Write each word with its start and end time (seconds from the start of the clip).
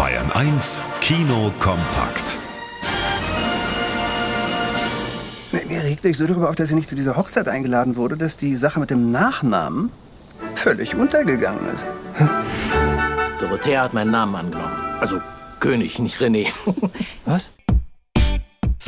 Bayern 0.00 0.32
1 0.32 0.80
Kino 1.02 1.52
kompakt. 1.60 2.38
Ihr 5.68 5.82
regt 5.82 6.06
euch 6.06 6.16
so 6.16 6.26
darüber 6.26 6.48
auf, 6.48 6.54
dass 6.54 6.70
ihr 6.70 6.76
nicht 6.76 6.88
zu 6.88 6.94
dieser 6.94 7.16
Hochzeit 7.16 7.48
eingeladen 7.48 7.96
wurde, 7.96 8.16
dass 8.16 8.38
die 8.38 8.56
Sache 8.56 8.80
mit 8.80 8.88
dem 8.88 9.10
Nachnamen 9.10 9.90
völlig 10.54 10.94
untergegangen 10.94 11.66
ist. 11.66 11.84
Dorothea 13.40 13.82
hat 13.82 13.92
meinen 13.92 14.10
Namen 14.10 14.36
angenommen. 14.36 14.72
Also 15.00 15.20
König, 15.58 15.98
nicht 15.98 16.18
René. 16.18 16.48
Was? 17.26 17.50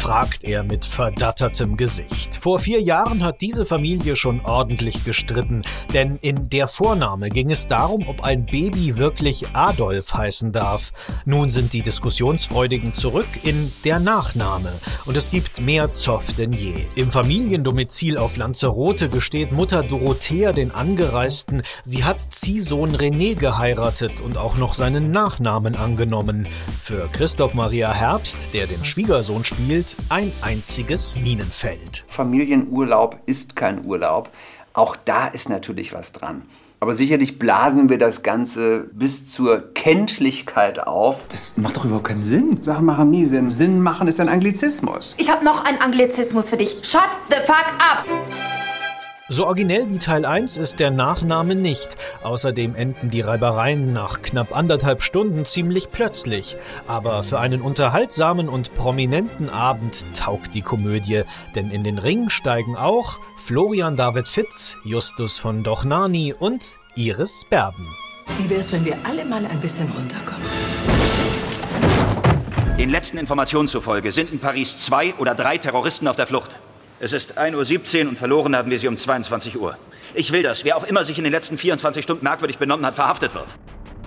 Fragt 0.03 0.43
er 0.43 0.64
mit 0.64 0.84
verdattertem 0.84 1.77
Gesicht. 1.77 2.35
Vor 2.35 2.59
vier 2.59 2.82
Jahren 2.82 3.23
hat 3.23 3.41
diese 3.41 3.64
Familie 3.64 4.17
schon 4.17 4.41
ordentlich 4.41 5.05
gestritten, 5.05 5.62
denn 5.95 6.17
in 6.17 6.50
der 6.50 6.67
Vorname 6.67 7.30
ging 7.30 7.53
es 7.53 7.68
darum, 7.68 8.09
ob 8.09 8.25
ein 8.25 8.45
Baby 8.45 8.96
wirklich 8.96 9.46
Adolf 9.53 10.12
heißen 10.12 10.50
darf. 10.50 10.91
Nun 11.25 11.49
sind 11.49 11.72
die 11.72 11.82
Diskussionsfreudigen 11.82 12.94
zurück 12.94 13.29
in 13.44 13.71
der 13.85 14.00
Nachname 14.00 14.72
und 15.07 15.17
es 15.17 15.30
gibt 15.30 15.61
mehr 15.61 15.94
Zoff 15.94 16.32
denn 16.32 16.53
je. 16.53 16.75
Im 16.96 17.13
Familiendomizil 17.13 18.19
auf 18.19 18.36
Lanzarote 18.36 19.08
gesteht 19.08 19.53
Mutter 19.53 19.85
Dorothea 19.85 20.53
den 20.53 20.72
Angereisten, 20.72 21.63
sie 21.85 22.03
hat 22.03 22.21
Ziehsohn 22.35 22.96
René 22.96 23.36
geheiratet 23.36 24.21
und 24.21 24.36
auch 24.36 24.57
noch 24.57 24.75
seinen 24.75 25.13
Nachnamen 25.13 25.77
angenommen. 25.77 26.49
Für 26.82 27.08
Christoph 27.13 27.55
Maria 27.55 27.93
Herbst, 27.93 28.49
der 28.53 28.66
den 28.66 28.85
Schwiegersohn 28.85 29.44
spielt, 29.44 29.92
ein 30.09 30.32
einziges 30.41 31.17
Minenfeld. 31.17 32.05
Familienurlaub 32.09 33.19
ist 33.27 33.56
kein 33.56 33.87
Urlaub. 33.87 34.31
Auch 34.73 34.97
da 34.97 35.27
ist 35.27 35.48
natürlich 35.48 35.92
was 35.92 36.12
dran. 36.12 36.42
Aber 36.81 36.95
sicherlich 36.95 37.39
blasen 37.39 37.89
wir 37.89 37.98
das 37.98 38.25
Ganze 38.25 38.91
bis 38.92 39.31
zur 39.31 39.73
Kenntlichkeit 39.73 40.81
auf. 40.81 41.28
Das 41.28 41.56
macht 41.56 41.77
doch 41.77 41.84
überhaupt 41.84 42.09
keinen 42.09 42.25
Sinn. 42.25 42.61
Sachen 42.61 42.86
machen 42.86 43.08
nie 43.08 43.27
Sinn. 43.27 43.53
Sinn 43.53 43.81
machen 43.81 44.08
ist 44.08 44.19
ein 44.19 44.28
Anglizismus. 44.28 45.14
Ich 45.19 45.31
habe 45.31 45.44
noch 45.44 45.64
einen 45.64 45.81
Anglizismus 45.81 46.50
für 46.50 46.56
dich. 46.56 46.78
Shut 46.83 47.03
the 47.31 47.36
fuck 47.47 47.66
up! 47.78 48.52
So 49.33 49.47
originell 49.47 49.88
wie 49.88 49.98
Teil 49.98 50.27
1 50.27 50.58
ist 50.58 50.78
der 50.78 50.91
Nachname 50.91 51.55
nicht. 51.55 51.97
Außerdem 52.22 52.75
enden 52.75 53.08
die 53.08 53.22
Reibereien 53.22 53.91
nach 53.91 54.20
knapp 54.20 54.55
anderthalb 54.55 55.02
Stunden 55.02 55.47
ziemlich 55.47 55.91
plötzlich. 55.91 56.58
Aber 56.86 57.22
für 57.22 57.41
einen 57.41 57.62
unterhaltsamen 57.62 58.50
und 58.50 58.75
prominenten 58.75 59.48
Abend 59.48 60.05
taugt 60.14 60.53
die 60.55 60.60
Komödie, 60.60 61.22
denn 61.55 61.70
in 61.70 61.83
den 61.83 61.97
Ring 61.97 62.28
steigen 62.28 62.77
auch 62.77 63.20
Florian 63.38 63.97
David 63.97 64.28
Fitz, 64.28 64.77
Justus 64.84 65.38
von 65.38 65.62
Dochnani 65.62 66.34
und 66.38 66.77
Iris 66.94 67.47
Berben. 67.48 67.88
Wie 68.36 68.50
wär's, 68.50 68.70
wenn 68.70 68.84
wir 68.84 68.98
alle 69.05 69.25
mal 69.25 69.47
ein 69.47 69.60
bisschen 69.60 69.91
runterkommen? 69.97 70.47
Den 72.77 72.91
letzten 72.91 73.16
Informationen 73.16 73.66
zufolge 73.66 74.12
sind 74.12 74.30
in 74.30 74.41
Paris 74.41 74.77
zwei 74.77 75.14
oder 75.14 75.34
drei 75.34 75.56
Terroristen 75.56 76.06
auf 76.06 76.16
der 76.16 76.27
Flucht. 76.27 76.58
Es 77.05 77.12
ist 77.12 77.36
1.17 77.36 78.05
Uhr 78.05 78.11
und 78.11 78.17
verloren 78.17 78.55
haben 78.55 78.70
wir 78.70 78.78
sie 78.78 78.86
um 78.86 78.97
22 78.97 79.58
Uhr. 79.58 79.77
Ich 80.14 80.31
will 80.31 80.45
das. 80.45 80.62
Wer 80.62 80.77
auch 80.77 80.84
immer 80.84 81.03
sich 81.03 81.19
in 81.19 81.25
den 81.25 81.33
letzten 81.33 81.59
24 81.59 82.05
Stunden 82.05 82.22
merkwürdig 82.22 82.59
benommen 82.59 82.86
hat, 82.86 82.94
verhaftet 82.94 83.34
wird. 83.34 83.56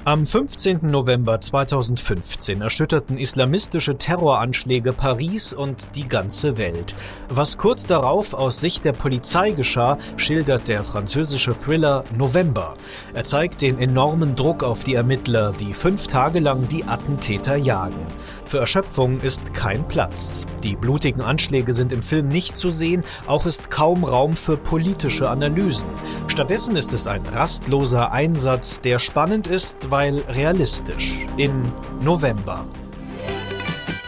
Am 0.08 0.24
15. 0.24 0.82
November 0.84 1.42
2015 1.42 2.62
erschütterten 2.62 3.18
islamistische 3.18 3.98
Terroranschläge 3.98 4.94
Paris 4.94 5.52
und 5.52 5.88
die 5.96 6.08
ganze 6.08 6.60
Welt. 6.60 6.94
Was 7.28 7.58
kurz 7.58 7.88
darauf 7.88 8.36
aus 8.36 8.62
Sicht 8.62 8.86
der 8.86 8.94
Polizei 8.94 9.50
geschah, 9.50 9.98
schildert 10.16 10.68
der 10.68 10.84
französische 10.84 11.58
Thriller 11.58 12.04
November. 12.16 12.76
Er 13.16 13.24
zeigt 13.24 13.64
den 13.64 13.80
enormen 13.80 14.36
Druck 14.36 14.64
auf 14.64 14.84
die 14.84 14.94
Ermittler, 14.94 15.54
die 15.54 15.74
fünf 15.74 16.06
Tage 16.06 16.40
lang 16.40 16.68
die 16.68 16.84
Attentäter 16.84 17.56
jagen. 17.56 18.06
Für 18.46 18.60
Erschöpfung 18.60 19.22
ist 19.22 19.56
kein 19.56 19.88
Platz. 19.88 20.46
Die 20.64 20.76
blutigen 20.76 21.22
Anschläge 21.22 21.74
sind 21.74 21.92
im 21.92 22.04
Film 22.04 22.28
nicht 22.28 22.56
zu 22.56 22.70
sehen, 22.70 23.04
auch 23.26 23.48
ist 23.48 23.72
kaum 23.72 24.04
Raum 24.04 24.36
für 24.36 24.56
politische 24.56 25.32
Analysen. 25.32 25.90
Stattdessen 26.28 26.76
ist 26.76 26.94
es 26.94 27.08
ein 27.08 27.26
rastloser 27.26 28.12
Einsatz, 28.12 28.82
der 28.82 29.00
spannend 29.00 29.48
ist, 29.48 29.90
weil 29.96 30.20
realistisch. 30.28 31.26
In 31.38 31.72
November. 32.02 32.68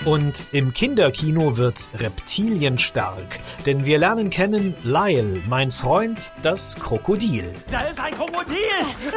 Und 0.04 0.44
im 0.52 0.74
Kinderkino 0.74 1.56
wird's 1.56 1.92
reptilienstark, 1.98 3.40
denn 3.66 3.86
wir 3.86 3.98
lernen 3.98 4.30
kennen 4.30 4.76
Lyle, 4.84 5.42
mein 5.48 5.72
Freund, 5.72 6.20
das 6.42 6.76
Krokodil. 6.76 7.56
Da 7.72 7.84
ist 7.84 8.02
ein 8.02 8.14
Krokodil 8.16 8.58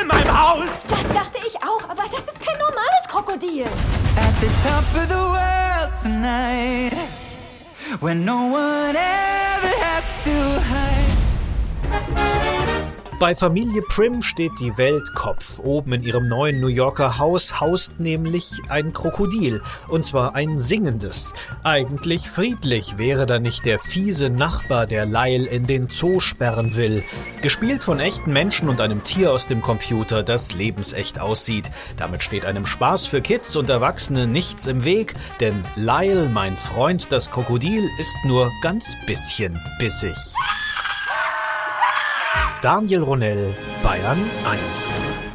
in 0.00 0.06
meinem 0.06 0.40
Haus! 0.40 0.70
Das 0.88 1.08
dachte 1.12 1.38
ich 1.44 1.56
auch, 1.56 1.88
aber 1.88 2.04
das 2.04 2.32
ist 2.32 2.40
kein 2.40 2.58
normales 2.60 3.04
Krokodil. 3.08 3.64
At 4.16 4.34
the 4.40 4.50
top 4.62 4.86
of 4.94 5.08
the 5.08 5.24
world 5.34 5.90
tonight, 6.00 6.92
when 8.00 8.24
no 8.24 8.46
one 8.46 8.94
ever 8.94 9.74
has 9.82 10.22
to 10.22 10.30
hide. 10.70 12.39
Bei 13.20 13.36
Familie 13.36 13.82
Prim 13.82 14.22
steht 14.22 14.52
die 14.60 14.78
Welt 14.78 15.14
Kopf. 15.14 15.58
Oben 15.58 15.92
in 15.92 16.02
ihrem 16.02 16.24
neuen 16.24 16.58
New 16.58 16.68
Yorker 16.68 17.18
Haus 17.18 17.60
haust 17.60 18.00
nämlich 18.00 18.62
ein 18.70 18.94
Krokodil. 18.94 19.60
Und 19.88 20.06
zwar 20.06 20.34
ein 20.34 20.58
singendes. 20.58 21.34
Eigentlich 21.62 22.30
friedlich 22.30 22.96
wäre 22.96 23.26
da 23.26 23.38
nicht 23.38 23.66
der 23.66 23.78
fiese 23.78 24.30
Nachbar, 24.30 24.86
der 24.86 25.04
Lyle 25.04 25.46
in 25.46 25.66
den 25.66 25.90
Zoo 25.90 26.18
sperren 26.18 26.76
will. 26.76 27.04
Gespielt 27.42 27.84
von 27.84 28.00
echten 28.00 28.32
Menschen 28.32 28.70
und 28.70 28.80
einem 28.80 29.04
Tier 29.04 29.32
aus 29.32 29.46
dem 29.46 29.60
Computer, 29.60 30.22
das 30.22 30.54
lebensecht 30.54 31.20
aussieht. 31.20 31.70
Damit 31.98 32.22
steht 32.22 32.46
einem 32.46 32.64
Spaß 32.64 33.06
für 33.06 33.20
Kids 33.20 33.54
und 33.54 33.68
Erwachsene 33.68 34.26
nichts 34.26 34.66
im 34.66 34.84
Weg, 34.84 35.14
denn 35.40 35.62
Lyle, 35.76 36.30
mein 36.32 36.56
Freund, 36.56 37.12
das 37.12 37.30
Krokodil, 37.30 37.86
ist 37.98 38.16
nur 38.24 38.50
ganz 38.62 38.96
bisschen 39.06 39.60
bissig. 39.78 40.16
Daniel 42.62 43.02
Ronell, 43.02 43.54
Bayern 43.82 44.18
1. 44.44 45.29